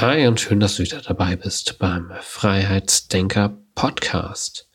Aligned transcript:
Hi 0.00 0.28
und 0.28 0.38
schön, 0.38 0.60
dass 0.60 0.76
du 0.76 0.84
wieder 0.84 1.00
dabei 1.00 1.34
bist 1.34 1.80
beim 1.80 2.12
Freiheitsdenker 2.20 3.58
Podcast. 3.74 4.70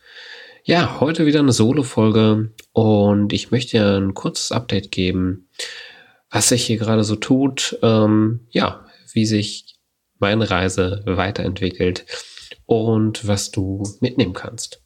Ja, 0.65 0.99
heute 0.99 1.25
wieder 1.25 1.39
eine 1.39 1.53
Solo-Folge 1.53 2.53
und 2.73 3.31
ich 3.31 3.49
möchte 3.49 3.77
dir 3.77 3.95
ein 4.01 4.15
kurzes 4.15 4.51
Update 4.51 4.91
geben, 4.91 5.47
was 6.29 6.49
sich 6.49 6.65
hier 6.65 6.75
gerade 6.75 7.05
so 7.05 7.15
tut, 7.15 7.79
ähm, 7.81 8.47
ja, 8.49 8.85
wie 9.13 9.25
sich 9.25 9.77
meine 10.19 10.49
Reise 10.49 11.03
weiterentwickelt 11.05 12.05
und 12.65 13.25
was 13.25 13.49
du 13.49 13.83
mitnehmen 14.01 14.33
kannst. 14.33 14.83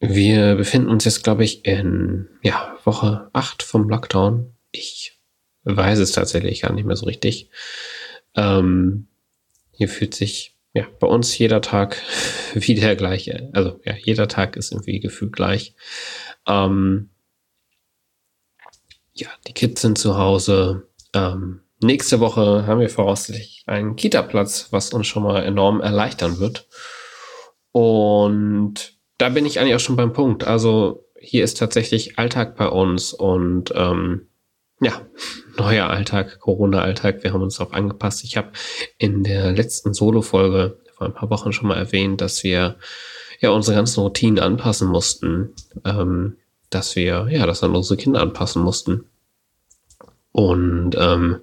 Wir 0.00 0.56
befinden 0.56 0.88
uns 0.88 1.04
jetzt, 1.04 1.22
glaube 1.22 1.44
ich, 1.44 1.64
in 1.64 2.28
ja, 2.42 2.76
Woche 2.82 3.30
8 3.34 3.62
vom 3.62 3.88
Lockdown. 3.88 4.56
Ich 4.72 5.16
weiß 5.62 6.00
es 6.00 6.10
tatsächlich 6.10 6.62
gar 6.62 6.72
nicht 6.72 6.86
mehr 6.86 6.96
so 6.96 7.06
richtig. 7.06 7.52
Ähm, 8.36 9.08
hier 9.72 9.88
fühlt 9.88 10.14
sich 10.14 10.56
ja 10.74 10.86
bei 11.00 11.06
uns 11.06 11.36
jeder 11.36 11.60
Tag 11.60 12.00
wie 12.54 12.74
der 12.74 12.96
gleiche. 12.96 13.50
Also 13.52 13.80
ja, 13.84 13.94
jeder 13.94 14.28
Tag 14.28 14.56
ist 14.56 14.72
irgendwie 14.72 15.00
gefühlt 15.00 15.32
gleich. 15.32 15.74
Ähm, 16.46 17.10
ja, 19.14 19.28
die 19.46 19.52
Kids 19.52 19.80
sind 19.80 19.98
zu 19.98 20.18
Hause. 20.18 20.88
Ähm, 21.14 21.62
nächste 21.82 22.20
Woche 22.20 22.66
haben 22.66 22.80
wir 22.80 22.90
voraussichtlich 22.90 23.64
einen 23.66 23.96
Kita-Platz, 23.96 24.68
was 24.70 24.92
uns 24.92 25.06
schon 25.06 25.22
mal 25.22 25.42
enorm 25.42 25.80
erleichtern 25.80 26.38
wird. 26.38 26.68
Und 27.72 28.96
da 29.18 29.30
bin 29.30 29.46
ich 29.46 29.58
eigentlich 29.58 29.74
auch 29.74 29.80
schon 29.80 29.96
beim 29.96 30.12
Punkt. 30.12 30.44
Also 30.44 31.06
hier 31.18 31.44
ist 31.44 31.58
tatsächlich 31.58 32.18
Alltag 32.18 32.56
bei 32.56 32.68
uns 32.68 33.12
und 33.12 33.72
ähm, 33.74 34.28
ja, 34.80 35.00
neuer 35.56 35.88
Alltag, 35.88 36.38
Corona-Alltag. 36.40 37.22
Wir 37.22 37.32
haben 37.32 37.42
uns 37.42 37.56
darauf 37.56 37.72
angepasst. 37.72 38.24
Ich 38.24 38.36
habe 38.36 38.52
in 38.98 39.24
der 39.24 39.52
letzten 39.52 39.94
Solo-Folge 39.94 40.78
vor 40.94 41.06
ein 41.06 41.14
paar 41.14 41.30
Wochen 41.30 41.52
schon 41.52 41.68
mal 41.68 41.78
erwähnt, 41.78 42.20
dass 42.20 42.42
wir 42.44 42.76
ja 43.40 43.50
unsere 43.50 43.76
ganzen 43.76 44.00
Routinen 44.00 44.38
anpassen 44.38 44.88
mussten, 44.88 45.54
ähm, 45.84 46.36
dass 46.70 46.96
wir 46.96 47.28
ja 47.30 47.46
das 47.46 47.62
an 47.62 47.74
unsere 47.74 47.96
Kinder 47.96 48.20
anpassen 48.20 48.62
mussten 48.62 49.04
und 50.32 50.94
ähm, 50.98 51.40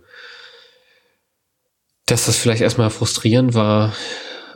dass 2.05 2.25
das 2.25 2.37
vielleicht 2.37 2.61
erstmal 2.61 2.89
frustrierend 2.89 3.53
war, 3.53 3.93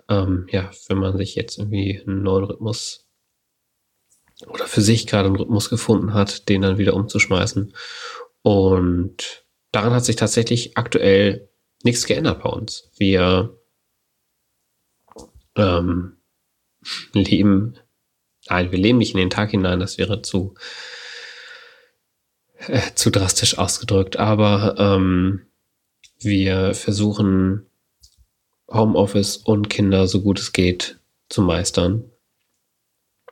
ähm, 0.10 0.48
ja, 0.52 0.70
wenn 0.88 0.98
man 0.98 1.18
sich 1.18 1.36
jetzt 1.36 1.58
irgendwie 1.58 2.02
einen 2.06 2.24
neuen 2.24 2.46
Rhythmus 2.46 3.08
oder 4.48 4.68
für 4.68 4.82
sich 4.82 5.08
gerade 5.08 5.28
einen 5.28 5.38
Rhythmus 5.38 5.70
gefunden 5.70 6.14
hat, 6.14 6.50
den 6.50 6.62
dann 6.62 6.78
wieder 6.78 6.94
umzuschmeißen 6.94 7.74
und 8.48 9.44
daran 9.74 9.92
hat 9.92 10.06
sich 10.06 10.16
tatsächlich 10.16 10.78
aktuell 10.78 11.50
nichts 11.84 12.06
geändert 12.06 12.42
bei 12.42 12.50
uns. 12.50 12.90
Wir 12.98 13.60
ähm, 15.58 16.16
leben, 17.12 17.78
nein, 18.48 18.72
wir 18.72 18.80
leben 18.80 19.00
nicht 19.00 19.12
in 19.12 19.18
den 19.18 19.30
Tag 19.30 19.52
hinein, 19.52 19.82
das 19.82 19.98
wäre 19.98 20.22
zu, 20.22 20.54
äh, 22.60 22.80
zu 22.96 23.10
drastisch 23.10 23.58
ausgedrückt, 23.58 24.16
aber 24.16 24.76
ähm, 24.80 25.48
wir 26.18 26.74
versuchen 26.74 27.70
Homeoffice 28.72 29.36
und 29.36 29.70
Kinder 29.70 30.08
so 30.08 30.22
gut 30.22 30.40
es 30.40 30.54
geht 30.54 31.02
zu 31.28 31.42
meistern. 31.42 32.10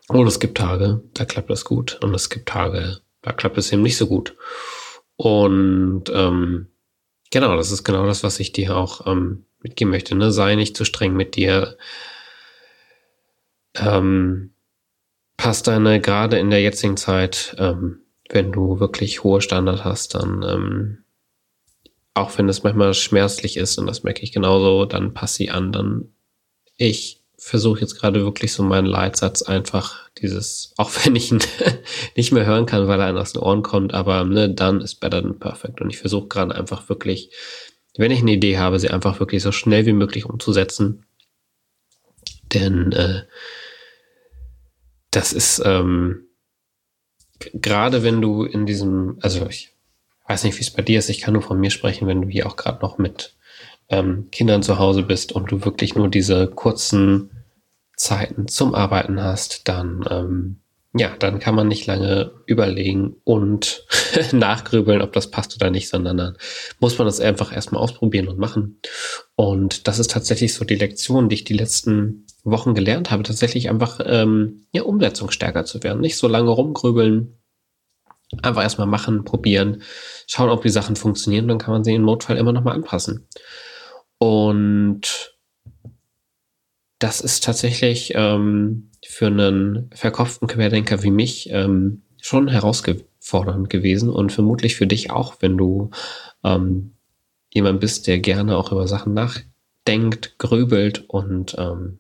Und 0.10 0.28
es 0.28 0.42
gibt 0.42 0.58
Tage, 0.58 1.06
da 1.14 1.24
klappt 1.24 1.50
das 1.50 1.64
gut. 1.64 2.00
Und 2.04 2.14
es 2.14 2.30
gibt 2.30 2.50
Tage, 2.50 3.00
da 3.22 3.32
klappt 3.32 3.58
es 3.58 3.72
eben 3.72 3.82
nicht 3.82 3.96
so 3.96 4.08
gut. 4.08 4.36
Und 5.18 6.04
ähm, 6.14 6.68
genau, 7.32 7.56
das 7.56 7.72
ist 7.72 7.84
genau 7.84 8.06
das, 8.06 8.24
was 8.24 8.40
ich 8.40 8.52
dir 8.52 8.76
auch 8.76 9.08
ähm, 9.08 9.46
mitgeben 9.62 9.92
möchte. 9.92 10.16
Ne? 10.16 10.32
Sei 10.32 10.56
nicht 10.56 10.76
zu 10.76 10.86
streng 10.86 11.14
mit 11.14 11.36
dir. 11.36 11.78
Ähm, 13.76 14.54
pass 15.38 15.64
deine, 15.64 16.00
gerade 16.00 16.40
in 16.40 16.50
der 16.50 16.62
jetzigen 16.62 16.98
Zeit, 16.98 17.56
ähm, 17.60 18.02
wenn 18.30 18.52
du 18.52 18.80
wirklich 18.80 19.24
hohe 19.24 19.42
Standard 19.42 19.84
hast, 19.84 20.16
dann, 20.16 20.44
ähm, 20.44 21.04
auch 22.14 22.38
wenn 22.38 22.48
es 22.48 22.64
manchmal 22.64 22.94
schmerzlich 22.94 23.58
ist, 23.58 23.78
und 23.78 23.88
das 23.88 24.04
merke 24.04 24.24
ich 24.24 24.32
genauso, 24.32 24.86
dann 24.86 25.14
pass 25.14 25.36
sie 25.36 25.50
an. 25.50 25.72
Dann 25.72 26.14
ich 26.78 27.25
versuche 27.38 27.82
jetzt 27.82 28.00
gerade 28.00 28.24
wirklich 28.24 28.54
so 28.54 28.64
meinen 28.64 28.88
Leitsatz 28.88 29.42
einfach 29.42 30.10
dieses, 30.18 30.74
auch 30.78 30.92
wenn 31.04 31.16
ich 31.16 31.32
ihn 31.32 31.40
nicht 32.16 32.32
mehr 32.32 32.46
hören 32.46 32.66
kann, 32.66 32.88
weil 32.88 33.00
er 33.00 33.08
einem 33.08 33.18
aus 33.18 33.34
den 33.34 33.42
Ohren 33.42 33.64
kommt, 33.64 33.94
aber 33.94 34.24
ne, 34.24 34.50
dann 34.50 34.82
ist 34.82 34.96
better 34.96 35.22
than 35.22 35.40
perfect. 35.40 35.82
Und 35.82 35.90
ich 35.90 35.98
versuche 35.98 36.28
gerade 36.28 36.56
einfach 36.56 36.90
wirklich, 36.90 37.32
wenn 37.98 38.12
ich 38.12 38.20
eine 38.20 38.34
Idee 38.34 38.58
habe, 38.58 38.80
sie 38.80 38.90
einfach 38.90 39.20
wirklich 39.20 39.42
so 39.42 39.52
schnell 39.52 39.86
wie 39.86 39.94
möglich 39.94 40.26
umzusetzen. 40.26 41.06
Denn 42.54 42.92
äh, 42.92 43.24
das 45.12 45.34
ist 45.34 45.62
ähm, 45.66 46.26
gerade 47.54 48.04
wenn 48.04 48.22
du 48.22 48.44
in 48.44 48.66
diesem, 48.66 49.18
also 49.22 49.46
ich 49.48 49.74
weiß 50.28 50.44
nicht, 50.44 50.58
wie 50.58 50.62
es 50.62 50.72
bei 50.72 50.82
dir 50.82 51.00
ist, 51.00 51.10
ich 51.10 51.22
kann 51.22 51.34
nur 51.34 51.42
von 51.42 51.60
mir 51.60 51.70
sprechen, 51.70 52.08
wenn 52.08 52.22
du 52.22 52.30
hier 52.30 52.48
auch 52.48 52.56
gerade 52.56 52.82
noch 52.82 52.98
mit 52.98 53.35
ähm, 53.90 54.30
Kindern 54.32 54.64
zu 54.64 54.80
Hause 54.80 55.04
bist 55.04 55.32
und 55.32 55.52
du 55.52 55.64
wirklich 55.66 55.96
nur 55.96 56.10
diese 56.10 56.48
kurzen 56.48 57.30
Zeiten 57.96 58.48
zum 58.48 58.76
Arbeiten 58.76 59.22
hast, 59.22 59.68
dann 59.68 60.06
ähm, 60.10 60.60
ja, 60.98 61.14
dann 61.20 61.40
kann 61.40 61.56
man 61.56 61.68
nicht 61.68 61.86
lange 61.88 62.32
überlegen 62.46 63.18
und 63.26 63.86
nachgrübeln, 64.32 65.02
ob 65.02 65.12
das 65.12 65.30
passt 65.30 65.54
oder 65.56 65.70
nicht, 65.70 65.90
sondern 65.90 66.16
dann 66.16 66.38
muss 66.80 66.98
man 66.98 67.06
das 67.06 67.20
einfach 67.20 67.54
erstmal 67.54 67.82
ausprobieren 67.82 68.30
und 68.30 68.40
machen. 68.40 68.80
Und 69.36 69.90
das 69.90 70.00
ist 70.00 70.12
tatsächlich 70.12 70.54
so 70.54 70.64
die 70.64 70.76
Lektion, 70.76 71.28
die 71.28 71.36
ich 71.36 71.44
die 71.44 71.54
letzten 71.54 72.26
Wochen 72.46 72.76
gelernt 72.76 73.12
habe, 73.12 73.24
tatsächlich 73.24 73.70
einfach 73.70 74.00
ähm, 74.06 74.68
ja, 74.72 74.84
umsetzungsstärker 74.84 75.66
zu 75.66 75.84
werden. 75.84 76.00
Nicht 76.00 76.18
so 76.18 76.30
lange 76.30 76.52
rumgrübeln, 76.52 77.40
einfach 78.42 78.64
erstmal 78.64 78.88
machen, 78.88 79.26
probieren, 79.26 79.82
schauen, 80.28 80.50
ob 80.50 80.62
die 80.62 80.70
Sachen 80.70 80.96
funktionieren, 80.96 81.50
dann 81.50 81.58
kann 81.58 81.74
man 81.74 81.84
sie 81.84 81.94
im 81.94 82.06
Notfall 82.06 82.38
immer 82.38 82.54
nochmal 82.54 82.76
anpassen. 82.76 83.28
Und 84.18 85.36
das 87.00 87.22
ist 87.22 87.44
tatsächlich 87.44 88.14
ähm, 88.16 88.90
für 89.06 89.28
einen 89.28 89.90
verkopften 89.94 90.48
Querdenker 90.48 91.04
wie 91.04 91.12
mich 91.12 91.50
ähm, 91.52 92.04
schon 92.22 92.48
herausfordernd 92.48 93.70
gewesen 93.70 94.10
und 94.10 94.32
vermutlich 94.32 94.76
für 94.76 94.88
dich 94.88 95.12
auch, 95.12 95.36
wenn 95.42 95.58
du 95.58 95.92
ähm, 96.44 96.94
jemand 97.54 97.80
bist, 97.80 98.08
der 98.08 98.20
gerne 98.20 98.58
auch 98.58 98.72
über 98.72 98.88
Sachen 98.88 99.14
nachdenkt, 99.14 100.38
grübelt 100.40 101.06
und 101.08 101.56
ähm, 101.58 102.00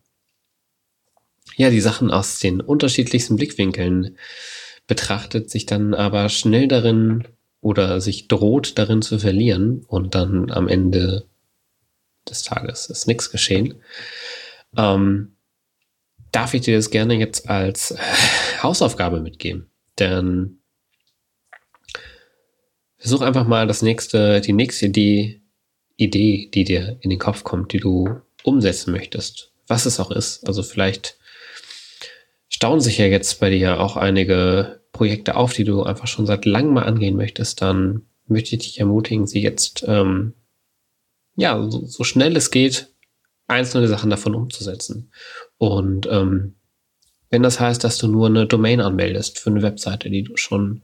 ja, 1.55 1.69
die 1.69 1.81
Sachen 1.81 2.11
aus 2.11 2.39
den 2.39 2.59
unterschiedlichsten 2.59 3.35
Blickwinkeln 3.35 4.17
betrachtet, 4.87 5.49
sich 5.49 5.65
dann 5.65 5.93
aber 5.93 6.29
schnell 6.29 6.67
darin 6.67 7.27
oder 7.61 8.01
sich 8.01 8.27
droht 8.27 8.77
darin 8.77 9.01
zu 9.01 9.19
verlieren 9.19 9.83
und 9.87 10.15
dann 10.15 10.51
am 10.51 10.67
Ende 10.67 11.25
des 12.29 12.43
Tages 12.43 12.87
ist 12.87 13.07
nichts 13.07 13.31
geschehen 13.31 13.81
ähm, 14.77 15.35
darf 16.31 16.53
ich 16.53 16.61
dir 16.61 16.75
das 16.75 16.89
gerne 16.89 17.15
jetzt 17.15 17.49
als 17.49 17.95
Hausaufgabe 18.61 19.21
mitgeben. 19.21 19.69
Denn 19.99 20.59
versuch 22.97 23.21
einfach 23.21 23.47
mal 23.47 23.67
das 23.67 23.81
nächste, 23.81 24.41
die 24.41 24.53
nächste 24.53 24.87
Idee, 24.87 25.41
Idee, 25.97 26.49
die 26.53 26.65
dir 26.65 26.97
in 27.01 27.09
den 27.09 27.19
Kopf 27.19 27.43
kommt, 27.43 27.71
die 27.71 27.79
du 27.79 28.21
umsetzen 28.43 28.91
möchtest. 28.91 29.53
Was 29.67 29.85
es 29.85 29.99
auch 29.99 30.11
ist. 30.11 30.45
Also 30.47 30.61
vielleicht 30.61 31.17
staunen 32.49 32.81
sich 32.81 32.97
ja 32.97 33.05
jetzt 33.05 33.39
bei 33.39 33.49
dir 33.49 33.79
auch 33.79 33.95
einige 33.95 34.81
Projekte 34.91 35.35
auf, 35.35 35.53
die 35.53 35.63
du 35.63 35.83
einfach 35.83 36.07
schon 36.07 36.25
seit 36.25 36.45
langem 36.45 36.73
mal 36.73 36.83
angehen 36.83 37.15
möchtest. 37.15 37.61
Dann 37.61 38.03
möchte 38.27 38.55
ich 38.55 38.63
dich 38.63 38.79
ermutigen, 38.79 39.25
sie 39.25 39.41
jetzt 39.41 39.85
ähm, 39.87 40.33
ja 41.35 41.69
so, 41.69 41.85
so 41.85 42.03
schnell 42.03 42.35
es 42.35 42.51
geht 42.51 42.89
einzelne 43.47 43.87
Sachen 43.87 44.09
davon 44.09 44.35
umzusetzen. 44.35 45.11
Und 45.57 46.07
ähm, 46.07 46.55
wenn 47.29 47.43
das 47.43 47.59
heißt, 47.59 47.83
dass 47.83 47.97
du 47.97 48.07
nur 48.07 48.27
eine 48.27 48.47
Domain 48.47 48.81
anmeldest 48.81 49.39
für 49.39 49.49
eine 49.49 49.61
Webseite, 49.61 50.09
die 50.09 50.23
du 50.23 50.37
schon 50.37 50.83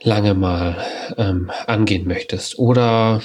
lange 0.00 0.34
mal 0.34 0.84
ähm, 1.16 1.50
angehen 1.66 2.06
möchtest, 2.06 2.58
oder 2.58 3.22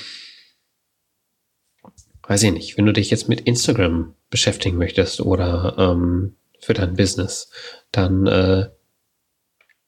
weiß 2.23 2.43
ich 2.43 2.51
nicht, 2.51 2.77
wenn 2.77 2.85
du 2.85 2.93
dich 2.93 3.09
jetzt 3.09 3.27
mit 3.27 3.41
Instagram 3.41 4.15
beschäftigen 4.29 4.77
möchtest 4.77 5.21
oder 5.21 5.75
ähm, 5.77 6.35
für 6.59 6.73
dein 6.73 6.95
Business, 6.95 7.49
dann 7.91 8.27
äh, 8.27 8.69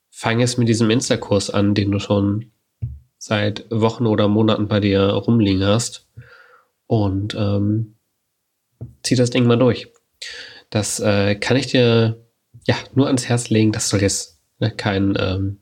fang 0.09 0.41
es 0.41 0.57
mit 0.57 0.67
diesem 0.67 0.89
Insta-Kurs 0.89 1.49
an, 1.49 1.73
den 1.73 1.91
du 1.91 1.99
schon 1.99 2.50
seit 3.21 3.69
Wochen 3.69 4.07
oder 4.07 4.27
Monaten 4.27 4.67
bei 4.67 4.79
dir 4.79 5.03
rumliegen 5.03 5.63
hast 5.63 6.07
und 6.87 7.35
ähm, 7.35 7.93
zieh 9.03 9.13
das 9.13 9.29
Ding 9.29 9.45
mal 9.45 9.59
durch. 9.59 9.93
Das 10.71 10.99
äh, 10.99 11.35
kann 11.35 11.55
ich 11.55 11.67
dir 11.67 12.25
ja 12.65 12.75
nur 12.95 13.05
ans 13.05 13.29
Herz 13.29 13.51
legen. 13.51 13.71
Das 13.71 13.89
soll 13.89 14.01
jetzt 14.01 14.39
ne, 14.57 14.71
kein 14.71 15.15
ähm, 15.19 15.59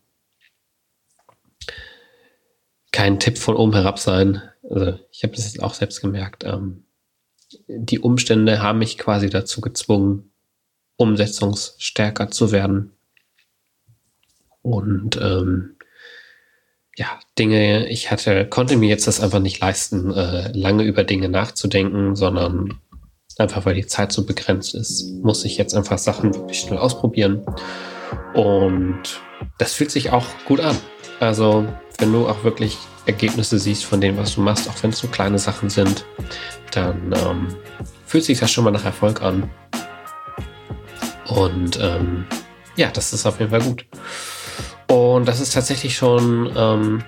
kein 2.94 3.20
Tipp 3.20 3.38
von 3.38 3.58
oben 3.58 3.74
herab 3.74 4.00
sein. 4.00 4.42
Also 4.64 4.98
ich 5.12 5.24
habe 5.24 5.36
das 5.36 5.60
auch 5.60 5.74
selbst 5.74 6.00
gemerkt. 6.00 6.46
Ähm, 6.46 6.86
die 7.68 8.00
Umstände 8.00 8.62
haben 8.62 8.80
mich 8.80 8.98
quasi 8.98 9.30
dazu 9.30 9.60
gezwungen, 9.60 10.32
umsetzungsstärker 10.96 12.32
zu 12.32 12.54
werden. 12.54 12.94
Und 14.62 15.18
ähm, 15.22 15.76
ja, 17.00 17.18
Dinge, 17.40 17.88
ich 17.88 18.12
hatte, 18.12 18.46
konnte 18.46 18.76
mir 18.76 18.90
jetzt 18.90 19.08
das 19.08 19.22
einfach 19.22 19.40
nicht 19.40 19.62
leisten, 19.62 20.12
äh, 20.12 20.52
lange 20.52 20.84
über 20.84 21.06
Dinge 21.06 21.30
nachzudenken, 21.30 22.14
sondern 22.18 22.82
einfach 23.38 23.66
weil 23.66 23.76
die 23.76 23.88
Zeit 23.88 24.12
so 24.12 24.26
begrenzt 24.26 24.76
ist, 24.76 25.10
muss 25.24 25.46
ich 25.46 25.58
jetzt 25.58 25.74
einfach 25.74 25.98
Sachen 25.98 26.36
wirklich 26.36 26.60
schnell 26.60 26.78
ausprobieren. 26.78 27.46
Und 28.34 29.02
das 29.60 29.72
fühlt 29.72 29.92
sich 29.92 30.12
auch 30.12 30.26
gut 30.44 30.60
an. 30.60 30.76
Also, 31.22 31.66
wenn 32.00 32.12
du 32.12 32.28
auch 32.28 32.44
wirklich 32.44 32.78
Ergebnisse 33.06 33.60
siehst 33.60 33.86
von 33.86 34.02
dem, 34.02 34.18
was 34.18 34.36
du 34.36 34.42
machst, 34.42 34.70
auch 34.70 34.84
wenn 34.84 34.90
es 34.90 35.00
so 35.00 35.08
kleine 35.08 35.40
Sachen 35.40 35.70
sind, 35.70 36.04
dann 36.72 37.16
ähm, 37.26 37.48
fühlt 38.06 38.26
sich 38.26 38.42
das 38.42 38.52
schon 38.52 38.66
mal 38.66 38.72
nach 38.72 38.84
Erfolg 38.84 39.22
an. 39.22 39.50
Und 41.28 41.80
ähm, 41.82 42.26
ja, 42.76 42.90
das 42.92 43.14
ist 43.14 43.26
auf 43.26 43.40
jeden 43.40 43.52
Fall 43.52 43.62
gut. 43.62 43.86
Und 44.90 45.28
das 45.28 45.40
ist 45.40 45.54
tatsächlich 45.54 45.96
schon, 45.96 46.52
ähm, 46.58 47.04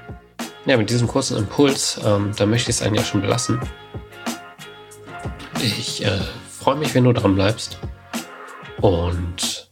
ja, 0.66 0.78
mit 0.78 0.90
diesem 0.90 1.08
kurzen 1.08 1.36
Impuls, 1.38 2.00
ähm, 2.06 2.32
da 2.38 2.46
möchte 2.46 2.70
ich 2.70 2.78
es 2.78 2.82
eigentlich 2.84 3.02
auch 3.02 3.10
schon 3.10 3.22
belassen. 3.22 3.60
Ich 5.62 6.06
äh, 6.06 6.20
freue 6.48 6.76
mich, 6.76 6.94
wenn 6.94 7.04
du 7.04 7.12
dran 7.12 7.34
bleibst. 7.34 7.80
Und 8.82 9.70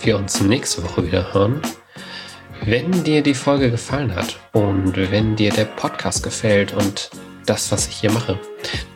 wir 0.00 0.16
uns 0.16 0.40
nächste 0.40 0.82
Woche 0.82 1.06
wieder 1.06 1.34
hören. 1.34 1.60
Wenn 2.62 3.04
dir 3.04 3.22
die 3.22 3.34
Folge 3.34 3.70
gefallen 3.70 4.14
hat 4.14 4.38
und 4.52 4.96
wenn 4.96 5.36
dir 5.36 5.50
der 5.50 5.66
Podcast 5.66 6.22
gefällt 6.22 6.72
und 6.72 7.10
das, 7.44 7.70
was 7.70 7.88
ich 7.88 7.96
hier 7.96 8.10
mache, 8.10 8.38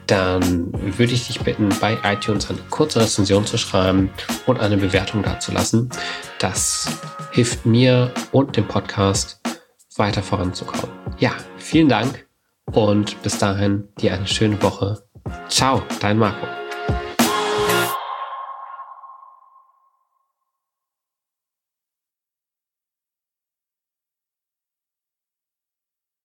dann 0.09 0.73
würde 0.73 1.13
ich 1.13 1.27
dich 1.29 1.41
bitten, 1.41 1.69
bei 1.81 1.97
iTunes 2.03 2.51
eine 2.51 2.59
kurze 2.71 3.01
Rezension 3.01 3.47
zu 3.47 3.59
schreiben 3.59 4.11
und 4.47 4.59
eine 4.59 4.77
Bewertung 4.77 5.23
dazulassen. 5.23 5.91
Das 6.39 6.89
hilft 7.31 7.65
mir 7.67 8.13
und 8.33 8.57
dem 8.57 8.67
Podcast 8.67 9.41
weiter 9.97 10.23
voranzukommen. 10.23 10.91
Ja, 11.19 11.33
vielen 11.57 11.89
Dank 11.89 12.27
und 12.73 13.23
bis 13.23 13.39
dahin 13.39 13.89
dir 14.01 14.15
eine 14.15 14.27
schöne 14.27 14.61
Woche. 14.63 15.03
Ciao, 15.49 15.83
dein 16.01 16.19
Marco. 16.19 16.58